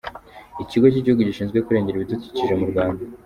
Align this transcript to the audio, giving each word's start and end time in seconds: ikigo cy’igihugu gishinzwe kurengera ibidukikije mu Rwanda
ikigo 0.63 0.85
cy’igihugu 0.93 1.21
gishinzwe 1.29 1.57
kurengera 1.65 1.97
ibidukikije 1.97 2.53
mu 2.59 2.65
Rwanda 2.71 3.01